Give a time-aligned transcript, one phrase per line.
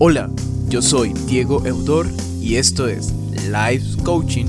[0.00, 0.30] Hola,
[0.68, 2.06] yo soy Diego Eudor
[2.40, 3.12] y esto es
[3.50, 4.46] Life Coaching,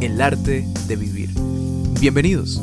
[0.00, 1.28] el arte de vivir.
[2.00, 2.62] Bienvenidos.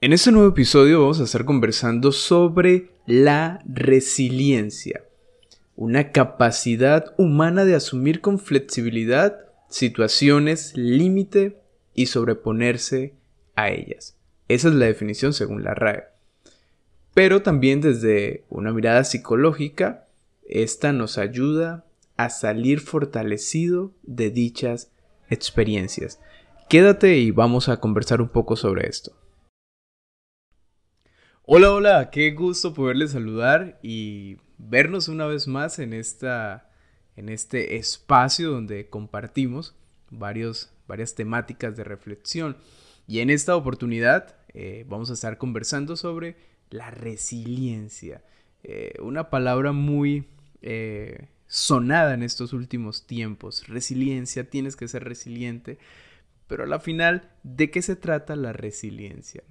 [0.00, 5.09] En este nuevo episodio vamos a estar conversando sobre la resiliencia
[5.80, 11.58] una capacidad humana de asumir con flexibilidad situaciones límite
[11.94, 13.14] y sobreponerse
[13.56, 14.14] a ellas.
[14.48, 16.04] Esa es la definición según la RAE.
[17.14, 20.06] Pero también desde una mirada psicológica,
[20.46, 21.86] esta nos ayuda
[22.18, 24.92] a salir fortalecido de dichas
[25.30, 26.20] experiencias.
[26.68, 29.12] Quédate y vamos a conversar un poco sobre esto.
[31.46, 34.36] Hola, hola, qué gusto poderles saludar y
[34.68, 36.70] vernos una vez más en, esta,
[37.16, 39.74] en este espacio donde compartimos
[40.10, 42.56] varios, varias temáticas de reflexión.
[43.06, 46.36] Y en esta oportunidad eh, vamos a estar conversando sobre
[46.70, 48.22] la resiliencia,
[48.62, 50.28] eh, una palabra muy
[50.62, 53.66] eh, sonada en estos últimos tiempos.
[53.66, 55.78] Resiliencia, tienes que ser resiliente,
[56.46, 59.42] pero a la final, ¿de qué se trata la resiliencia?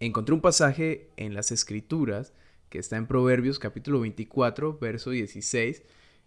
[0.00, 2.32] Encontré un pasaje en las escrituras
[2.68, 5.82] que está en Proverbios capítulo 24, verso 16,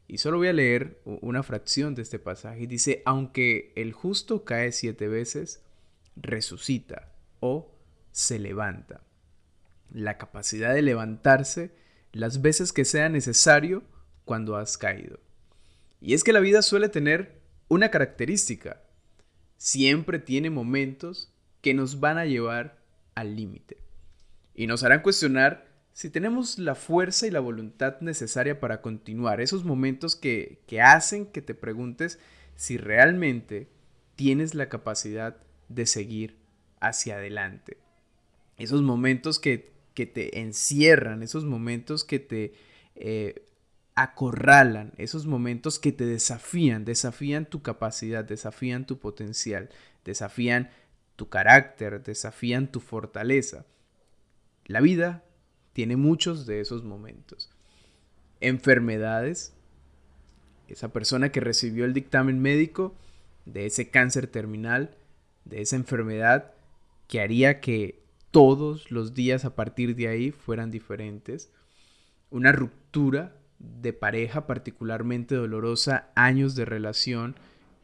[0.08, 2.66] y solo voy a leer una fracción de este pasaje.
[2.66, 5.64] Dice, aunque el justo cae siete veces,
[6.16, 7.76] resucita o
[8.12, 9.02] se levanta.
[9.92, 11.72] La capacidad de levantarse
[12.12, 13.84] las veces que sea necesario
[14.26, 15.20] cuando has caído.
[16.02, 18.82] Y es que la vida suele tener una característica.
[19.58, 21.32] Siempre tiene momentos
[21.62, 22.80] que nos van a llevar
[23.16, 23.78] al límite.
[24.56, 25.69] Y nos harán cuestionar
[26.00, 31.42] si tenemos la fuerza y la voluntad necesaria para continuar, esos momentos que, hacen que
[31.42, 32.20] te preguntes
[32.56, 33.68] si realmente
[34.16, 35.36] tienes la capacidad
[35.68, 36.38] de seguir
[36.80, 37.80] hacia adelante.
[38.56, 42.54] Esos momentos que, te encierran, esos momentos que te
[42.96, 43.46] eh,
[43.94, 49.68] acorralan, esos momentos que te desafían, desafían tu capacidad, desafían tu potencial,
[50.06, 50.70] desafían
[51.18, 53.66] tu carácter, desafían tu fortaleza.
[54.66, 55.26] La vida
[55.80, 57.50] tiene muchos de esos momentos.
[58.42, 59.54] Enfermedades.
[60.68, 62.94] Esa persona que recibió el dictamen médico
[63.46, 64.94] de ese cáncer terminal,
[65.46, 66.52] de esa enfermedad
[67.08, 71.50] que haría que todos los días a partir de ahí fueran diferentes.
[72.30, 77.38] Una ruptura de pareja particularmente dolorosa, años de relación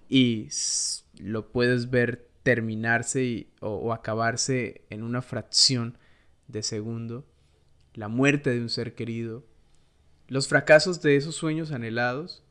[0.09, 0.49] y
[1.17, 5.97] lo puedes ver terminarse o acabarse en una fracción
[6.49, 7.23] de segundo
[7.95, 9.43] la muerte de un ser querido,
[10.27, 12.43] los fracasos de esos sueños anhelados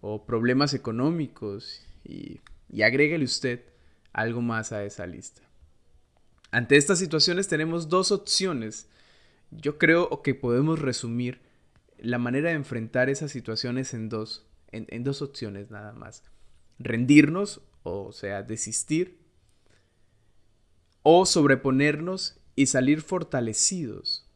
[0.00, 3.62] o problemas económicos y, y agréguele usted
[4.12, 5.42] algo más a esa lista.
[6.50, 8.88] Ante estas situaciones tenemos dos opciones.
[9.50, 11.40] Yo creo que podemos resumir
[11.98, 16.24] la manera de enfrentar esas situaciones en dos, en dos opciones nada más.
[16.78, 19.20] Rendirnos, o sea, desistir,
[21.02, 24.29] o sobreponernos y salir fortalecidos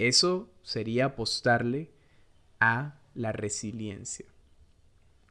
[0.00, 1.90] eso sería apostarle
[2.58, 4.24] a la resiliencia.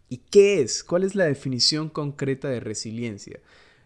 [0.10, 0.84] ¿Y qué es?
[0.84, 3.40] ¿Cuál es la definición concreta de resiliencia?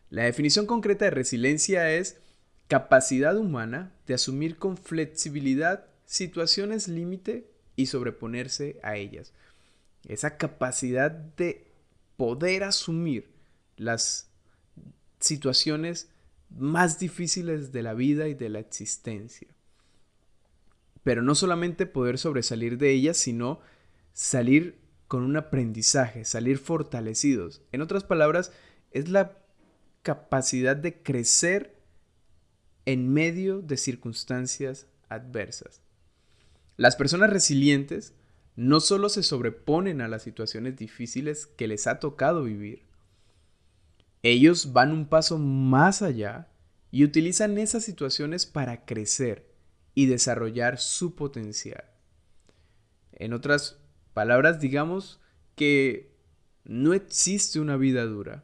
[0.10, 2.18] La definición concreta de resiliencia es
[2.68, 9.32] capacidad humana de asumir con flexibilidad situaciones límite y sobreponerse a ellas.
[10.06, 11.72] Esa capacidad de
[12.18, 13.32] poder asumir
[13.78, 14.30] las
[15.20, 16.10] situaciones
[16.50, 19.53] más difíciles de la vida y de la existencia
[21.04, 23.60] pero no solamente poder sobresalir de ellas, sino
[24.14, 27.62] salir con un aprendizaje, salir fortalecidos.
[27.72, 28.52] En otras palabras,
[28.92, 29.38] es la
[30.02, 31.76] capacidad de crecer
[32.86, 35.82] en medio de circunstancias adversas.
[36.78, 38.14] Las personas resilientes
[38.56, 42.84] no solo se sobreponen a las situaciones difíciles que les ha tocado vivir,
[44.24, 46.48] ellos van un paso más allá
[46.92, 49.53] y utilizan esas situaciones para crecer,
[49.96, 51.86] y desarrollar su potencial.
[53.12, 53.80] En otras
[54.14, 55.20] palabras, digamos
[55.56, 56.16] que
[56.64, 58.44] no existe una vida dura,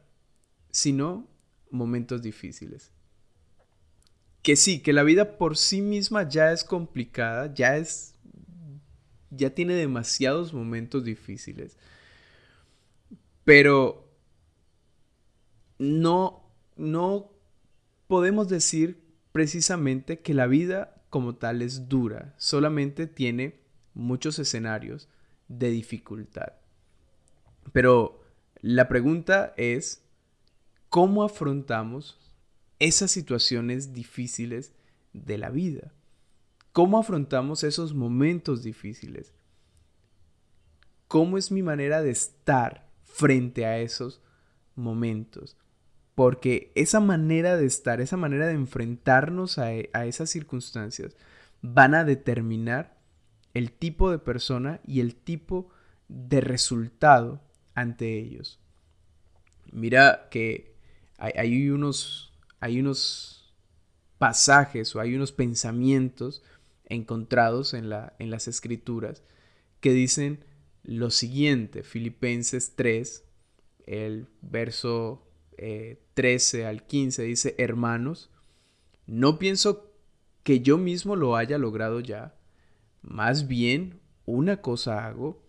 [0.70, 1.28] sino
[1.70, 2.92] momentos difíciles.
[4.42, 8.14] Que sí, que la vida por sí misma ya es complicada, ya es
[9.30, 11.76] ya tiene demasiados momentos difíciles.
[13.44, 14.08] Pero
[15.78, 16.42] no
[16.76, 17.32] no
[18.06, 23.60] podemos decir precisamente que la vida como tal es dura, solamente tiene
[23.94, 25.08] muchos escenarios
[25.48, 26.52] de dificultad.
[27.72, 28.20] Pero
[28.62, 30.02] La pregunta es,
[30.90, 32.18] ¿cómo afrontamos
[32.78, 34.74] esas situaciones difíciles
[35.14, 35.94] de la vida?
[36.72, 39.32] ¿Cómo afrontamos esos momentos difíciles?
[41.08, 44.20] ¿Cómo es mi manera de estar frente a esos
[44.76, 45.56] momentos?
[46.20, 51.16] Porque esa manera de estar, esa manera de enfrentarnos a, a esas circunstancias
[51.62, 52.98] van a determinar
[53.54, 55.70] el tipo de persona y el tipo
[56.08, 57.40] de resultado
[57.74, 58.60] ante ellos.
[59.72, 60.76] Mira que
[61.16, 63.54] hay, unos, hay unos
[64.18, 66.42] pasajes o hay unos pensamientos
[66.84, 69.22] encontrados en, la, en las escrituras
[69.80, 70.44] que dicen
[70.82, 73.24] lo siguiente, Filipenses 3,
[73.86, 75.26] el verso
[76.14, 78.30] 13 eh, al 15 dice, hermanos,
[79.06, 79.92] no pienso
[80.42, 82.34] que yo mismo lo haya logrado ya,
[83.02, 85.42] más bien una cosa hago,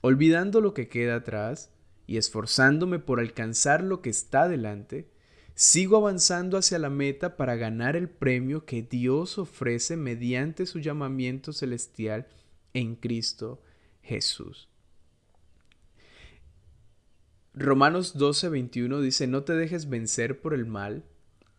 [0.00, 1.72] olvidando lo que queda atrás
[2.06, 5.10] y esforzándome por alcanzar lo que está delante,
[5.54, 11.52] sigo avanzando hacia la meta para ganar el premio que Dios ofrece mediante su llamamiento
[11.52, 12.26] celestial
[12.72, 13.60] en Cristo
[14.00, 14.67] Jesús.
[17.60, 21.02] Romanos 12:21 dice, no te dejes vencer por el mal,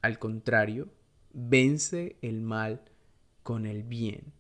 [0.01, 0.87] al contrario,
[1.33, 2.81] vence el mal
[3.43, 4.31] con el bien.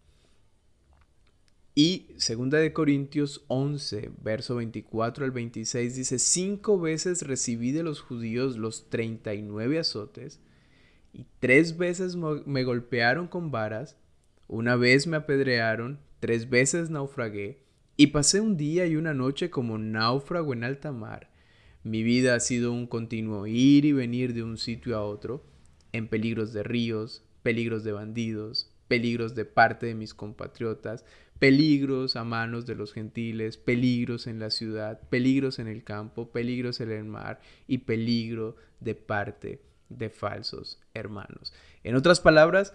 [1.75, 7.99] Y segunda de Corintios 11, verso 24 al 26 dice, cinco veces recibí de los
[7.99, 10.39] judíos los 39 azotes,
[11.11, 13.97] y tres veces me golpearon con varas,
[14.47, 17.63] una vez me apedrearon, tres veces naufragué,
[17.97, 21.29] y pasé un día y una noche como náufrago en alta mar.
[21.83, 25.45] Mi vida ha sido un continuo ir y venir de un sitio a otro,
[25.91, 31.05] en peligros de ríos, peligros de bandidos, peligros de parte de mis compatriotas,
[31.39, 36.81] peligros a manos de los gentiles, peligros en la ciudad, peligros en el campo, peligros
[36.81, 41.53] en el mar y peligro de parte de falsos hermanos.
[41.83, 42.73] En otras palabras,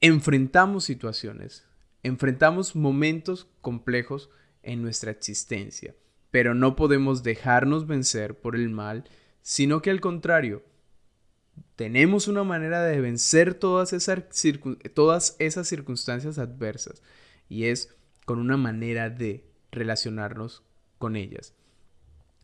[0.00, 1.64] enfrentamos situaciones,
[2.02, 4.30] enfrentamos momentos complejos
[4.62, 5.94] en nuestra existencia,
[6.34, 9.04] pero no podemos dejarnos vencer por el mal,
[9.40, 10.64] sino que al contrario,
[11.76, 14.18] tenemos una manera de vencer todas esas,
[15.68, 17.04] circunstancias adversas
[17.48, 17.94] y es
[18.24, 20.64] con una manera de relacionarnos
[20.98, 21.54] con ellas.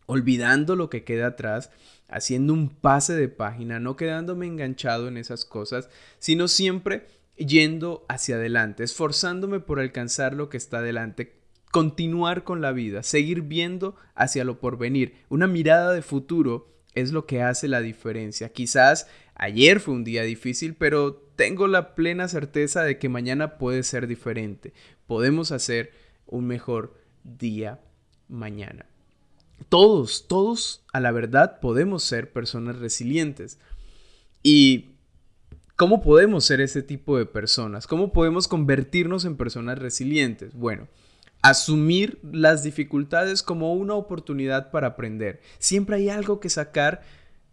[0.06, 1.72] Olvidando lo que queda atrás,
[2.06, 5.90] haciendo un pase de página, no quedándome enganchado en esas cosas,
[6.20, 11.39] sino siempre yendo hacia adelante, esforzándome por alcanzar lo que está adelante,
[11.70, 15.14] continuar con la vida, seguir viendo hacia lo porvenir.
[15.28, 18.52] Una mirada de futuro es lo que hace la diferencia.
[18.52, 23.82] Quizás ayer fue un día difícil, pero tengo la plena certeza de que mañana puede
[23.82, 24.72] ser diferente.
[25.06, 25.93] Podemos hacer
[26.26, 26.94] un mejor
[27.25, 27.81] día
[28.28, 28.87] mañana.
[29.69, 33.58] Todos, todos a la verdad podemos ser personas resilientes.
[34.43, 34.90] ¿Y
[35.76, 37.87] cómo podemos ser ese tipo de personas?
[37.87, 40.55] ¿Cómo podemos convertirnos en personas resilientes?
[40.55, 40.88] Bueno,
[41.42, 45.40] asumir las dificultades como una oportunidad para aprender.
[45.58, 47.02] Siempre hay algo que sacar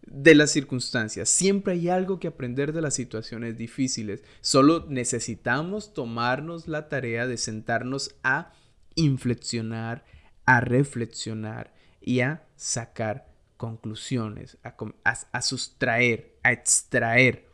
[0.02, 1.28] de las circunstancias.
[1.28, 4.22] Siempre hay algo que aprender de las situaciones difíciles.
[4.40, 8.52] Solo necesitamos tomarnos la tarea de sentarnos a
[8.94, 10.04] inflexionar,
[10.44, 17.48] a reflexionar y a sacar conclusiones, a, sustraer, a extraer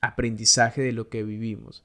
[0.00, 1.82] aprendizaje de lo que vivimos.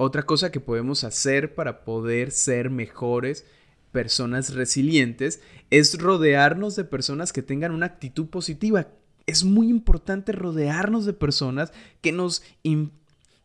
[0.00, 3.44] Otra cosa que podemos hacer para poder ser mejores
[3.90, 8.86] personas resilientes es rodearnos de personas que tengan una actitud positiva.
[9.26, 12.44] Es muy importante rodearnos de personas que nos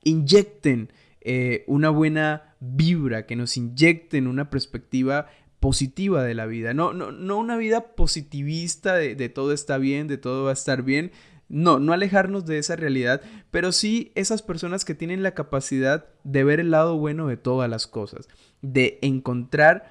[0.03, 5.25] inyecten eh, una buena vibra, que nos inyecten una perspectiva
[5.59, 6.75] positiva de la vida.
[6.75, 10.53] No, no, no una vida positivista de, de todo está bien, de todo va a
[10.53, 11.11] estar bien,
[11.49, 13.21] no, no alejarnos de esa realidad,
[13.51, 17.69] pero sí esas personas que tienen la capacidad de ver el lado bueno de todas
[17.69, 18.27] las cosas,
[18.61, 19.89] de encontrar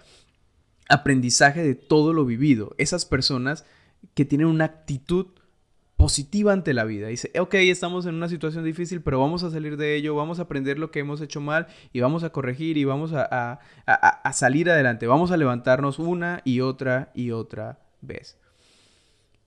[0.89, 2.75] aprendizaje de todo lo vivido.
[2.79, 3.65] Esas personas
[4.15, 5.27] que tienen una actitud
[5.97, 7.07] positiva ante la vida.
[7.07, 10.43] Dice, ok, estamos en una situación difícil, pero vamos a salir de ello, vamos a
[10.43, 14.69] aprender lo que hemos hecho mal y vamos a corregir y vamos a, a salir
[14.69, 15.07] adelante.
[15.07, 18.42] Vamos a levantarnos una y otra y otra vez.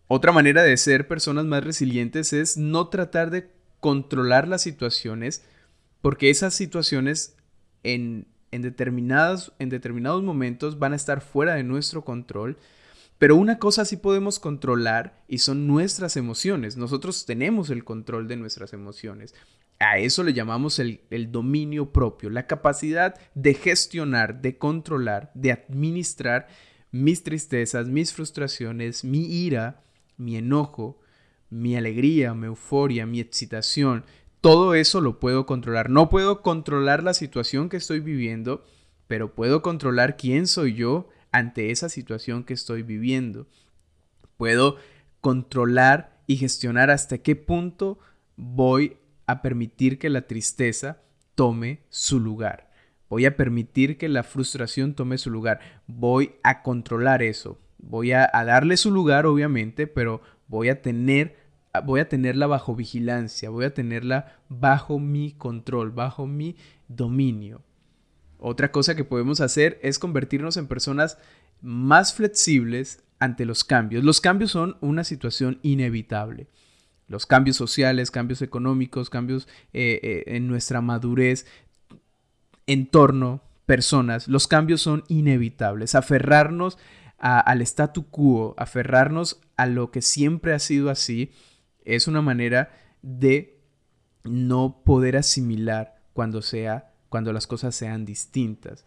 [0.07, 5.43] Otra manera de ser personas más resilientes es no tratar de controlar las situaciones,
[6.01, 7.35] porque esas situaciones
[7.83, 12.57] en en, determinados, en determinados momentos van a estar fuera de nuestro control.
[13.17, 16.75] Pero una cosa sí podemos controlar y son nuestras emociones.
[16.75, 19.33] Nosotros tenemos el control de nuestras emociones.
[19.79, 25.51] A eso le llamamos el, el, dominio propio, la capacidad de gestionar, de controlar, de
[25.51, 26.47] administrar
[26.91, 29.81] mis tristezas, mis frustraciones, mi ira,
[30.17, 30.99] mi enojo,
[31.49, 34.03] mi alegría, mi euforia, mi excitación,
[34.41, 35.89] todo eso lo puedo controlar.
[35.89, 38.63] No puedo controlar la situación que estoy viviendo,
[39.07, 43.47] pero puedo controlar quién soy yo ante esa situación que estoy viviendo.
[44.37, 44.77] Puedo
[45.21, 47.99] controlar y gestionar hasta qué punto
[48.35, 51.01] voy a permitir que la tristeza
[51.33, 52.71] tome su lugar.
[53.09, 55.59] Voy a permitir que la frustración tome su lugar.
[55.87, 57.59] Voy a controlar eso.
[57.77, 61.43] Voy a, darle su lugar, obviamente, pero voy a tener
[61.83, 66.55] voy a tenerla bajo vigilancia, voy a tenerla bajo mi control, bajo mi
[66.87, 67.63] dominio.
[68.39, 71.17] Otra cosa que podemos hacer es convertirnos en personas
[71.61, 74.03] más flexibles ante los cambios.
[74.05, 76.47] Los cambios son una situación inevitable.
[77.07, 81.45] Los cambios sociales, cambios económicos, cambios eh, eh, en nuestra madurez,
[82.67, 85.95] entorno, personas, los cambios son inevitables.
[85.95, 86.77] Aferrarnos
[87.25, 91.31] al statu quo, aferrarnos a lo que siempre ha sido así,
[91.83, 93.59] es una manera de
[94.23, 98.83] no poder asimilar cuando sea cuando las cosas sean distintas.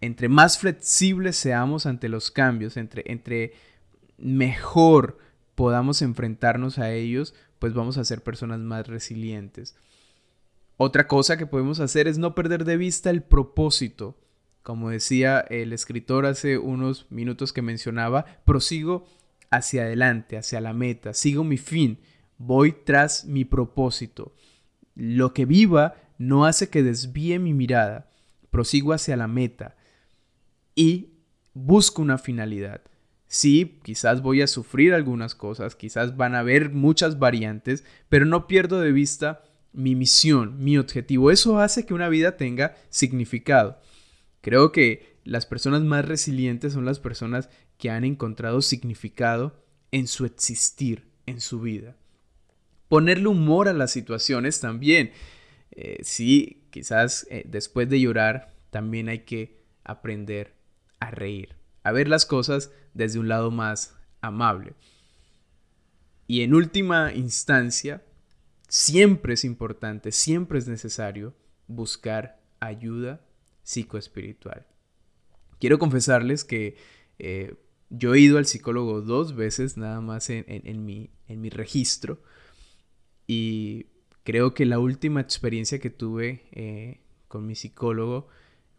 [0.00, 3.52] Entre más flexibles seamos ante los cambios, entre, entre
[4.16, 5.18] mejor
[5.54, 9.76] podamos enfrentarnos a ellos, pues vamos a ser personas más resilientes.
[10.78, 14.16] Otra cosa que podemos hacer es no perder de vista el propósito.
[14.66, 19.06] Como decía el escritor hace unos minutos que mencionaba, prosigo
[19.48, 22.00] hacia adelante, hacia la meta, sigo mi fin,
[22.36, 24.34] voy tras mi propósito.
[24.96, 28.10] Lo que viva no hace que desvíe mi mirada,
[28.50, 29.76] prosigo hacia la meta
[30.74, 31.10] y
[31.54, 32.80] busco una finalidad.
[33.28, 38.48] Sí, quizás voy a sufrir algunas cosas, quizás van a haber muchas variantes, pero no
[38.48, 41.30] pierdo de vista mi misión, mi objetivo.
[41.30, 43.78] Eso hace que una vida tenga significado.
[44.46, 49.60] Creo que las personas más resilientes son las personas que han encontrado significado
[49.90, 51.96] en su existir, en su vida.
[52.86, 55.10] Ponerle humor a las situaciones también.
[55.72, 60.54] Eh, sí, quizás eh, después de llorar también hay que aprender
[61.00, 64.74] a reír, a ver las cosas desde un lado más amable.
[66.28, 68.04] Y en última instancia,
[68.68, 71.34] siempre es importante, siempre es necesario
[71.66, 73.25] buscar ayuda
[73.66, 74.64] psicoespiritual.
[75.58, 76.76] Quiero confesarles que
[77.18, 77.54] eh,
[77.90, 82.22] yo he ido al psicólogo dos veces nada más en, mi, en mi registro
[83.26, 83.86] y
[84.22, 88.28] creo que la última experiencia que tuve eh, con mi psicólogo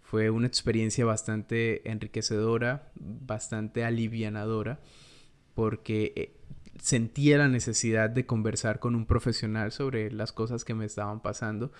[0.02, 4.80] fue una experiencia bastante enriquecedora, bastante alivianadora,
[5.54, 6.38] porque eh,
[6.82, 11.74] sentía la necesidad de conversar con un profesional sobre las cosas que me estaban pasando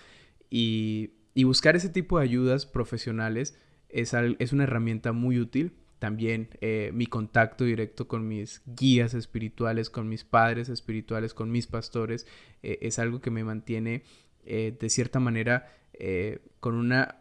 [0.50, 1.12] y,
[1.44, 5.72] buscar ese tipo de ayudas profesionales es, es una herramienta muy útil.
[5.98, 11.66] También eh, mi contacto directo con mis guías espirituales, con mis padres espirituales, con mis
[11.66, 12.26] pastores,
[12.62, 14.04] eh, es algo que me mantiene
[14.44, 15.70] de cierta manera
[16.60, 17.18] con una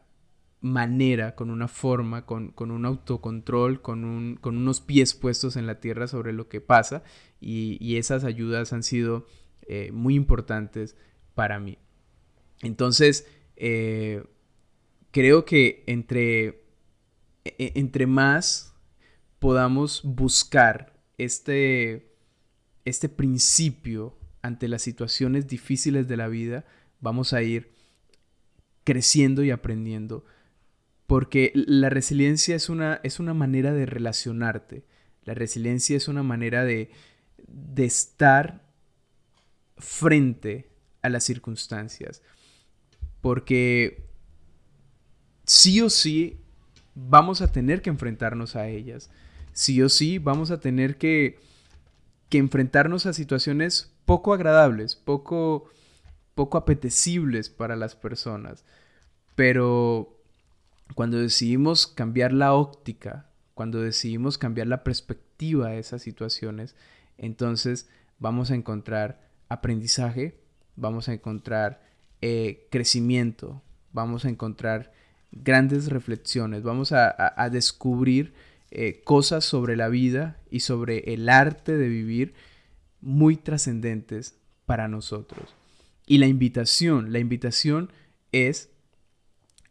[0.62, 4.03] manera, con una forma, con, un autocontrol, con,
[4.43, 7.03] unos pies puestos en la tierra sobre lo que pasa
[7.39, 9.25] y, esas ayudas han sido
[9.67, 10.95] eh, muy importantes
[11.36, 11.77] para mí.
[12.62, 14.23] Entonces, eh,
[15.11, 16.63] creo que entre,
[17.45, 18.73] e, e, entre más
[19.39, 22.13] podamos buscar este,
[22.85, 26.65] este principio ante las situaciones difíciles de la vida,
[27.01, 27.73] vamos a ir
[28.83, 30.23] creciendo y aprendiendo
[31.07, 34.83] porque la resiliencia es una, es una manera de relacionarte.
[35.23, 36.91] La resiliencia es una manera de,
[37.47, 38.61] de estar
[39.77, 40.69] frente
[41.01, 42.21] a las circunstancias.
[43.27, 44.05] Porque
[45.43, 46.39] sí o sí
[46.96, 49.10] vamos a tener que enfrentarnos a ellas.
[49.51, 51.38] Sí o sí vamos a tener que,
[52.29, 55.69] que enfrentarnos a situaciones poco agradables, poco,
[56.36, 58.63] poco apetecibles para las personas.
[59.36, 60.17] Pero
[60.96, 66.77] cuando decidimos cambiar la óptica, cuando decidimos cambiar la perspectiva de esas situaciones,
[67.17, 69.19] entonces vamos a encontrar
[69.50, 70.39] aprendizaje,
[70.77, 71.86] vamos a encontrar
[72.21, 73.62] eh, crecimiento,
[73.93, 74.91] vamos a encontrar
[75.31, 78.33] grandes reflexiones, vamos a, descubrir
[78.71, 82.33] eh, cosas sobre la vida y sobre el arte de vivir
[83.01, 85.55] muy trascendentes para nosotros.
[86.05, 87.91] Y la invitación, la invitación
[88.31, 88.69] es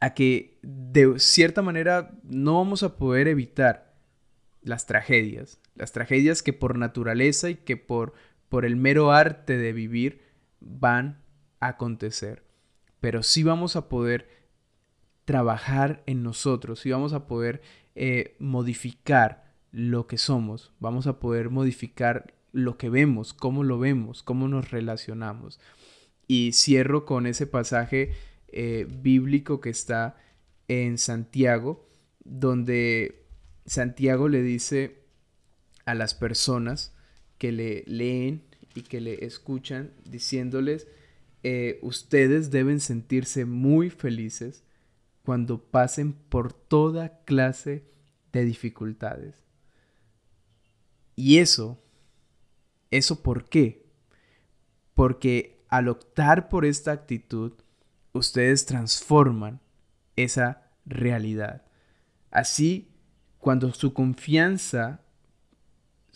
[0.01, 3.95] a que de cierta manera no vamos a poder evitar
[4.63, 8.15] las tragedias, las tragedias que por naturaleza y que por,
[8.49, 10.23] por el mero arte de vivir
[10.61, 11.23] van
[11.61, 12.45] acontecer,
[13.01, 14.29] pero sí vamos a poder
[15.25, 17.61] trabajar en nosotros, sí vamos a poder
[17.95, 24.23] eh, modificar lo que somos, vamos a poder modificar lo que vemos, cómo lo vemos,
[24.23, 25.61] cómo nos relacionamos.
[26.27, 28.15] Y cierro con ese pasaje
[28.49, 30.17] eh, bíblico que está
[30.69, 31.87] en Santiago,
[32.25, 33.27] donde
[33.67, 35.03] Santiago le dice
[35.85, 36.95] a las personas
[37.39, 38.45] que le leen
[38.75, 40.87] y que le escuchan, diciéndoles,
[41.49, 44.65] eh, ustedes deben sentirse muy felices
[45.23, 47.85] cuando pasen por toda clase
[48.33, 49.45] de dificultades.
[51.15, 51.81] Y eso,
[52.91, 53.87] ¿eso por qué?
[54.95, 57.53] Porque al optar por esta actitud,
[58.13, 59.61] ustedes transforman
[60.17, 61.65] esa realidad.
[62.33, 62.91] Así,
[63.39, 65.01] cuando su confianza,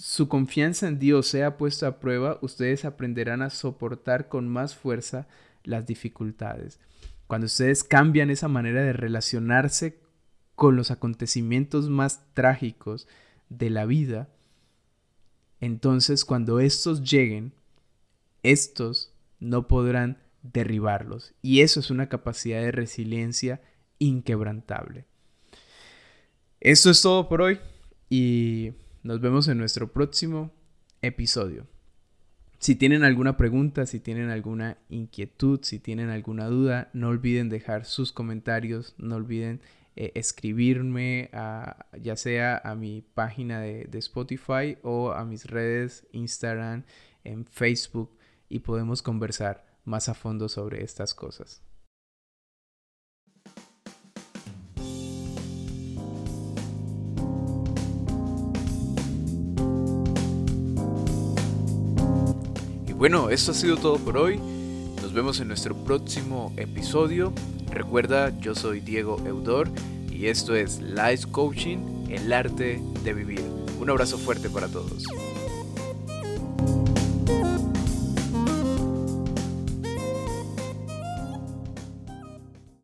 [0.01, 5.29] su confianza en Dios sea puesta a prueba, ustedes aprenderán a soportar con más fuerza
[5.63, 6.81] las dificultades.
[7.27, 9.99] Cuando ustedes cambian esa manera de relacionarse
[10.55, 13.09] con los acontecimientos más trágicos
[13.51, 14.31] de la vida,
[15.61, 17.53] entonces cuando estos lleguen,
[18.43, 21.35] estos no podrán derribarlos.
[21.43, 23.61] Y eso es una capacidad de resiliencia
[23.99, 25.05] inquebrantable.
[26.59, 27.61] Esto es todo por hoy
[28.09, 30.53] y nos vemos en nuestro próximo
[31.03, 31.67] episodio.
[32.59, 37.87] Si tienen alguna pregunta, si tienen alguna inquietud, si tienen alguna duda, no olviden dejar
[37.87, 39.63] sus comentarios, no olviden
[39.97, 41.31] eh, escribirme
[42.03, 46.85] ya sea a mi página de, de Spotify o a mis redes Instagram,
[47.25, 48.11] en Facebook
[48.49, 51.63] y podemos conversar más a fondo sobre estas cosas.
[63.01, 64.39] Bueno, esto ha sido todo por hoy.
[65.01, 67.33] Nos vemos en nuestro próximo episodio.
[67.71, 69.71] Recuerda, yo soy Diego Eudor
[70.13, 71.79] y esto es Life Coaching,
[72.11, 73.41] el arte de vivir.
[73.81, 75.05] Un abrazo fuerte para todos.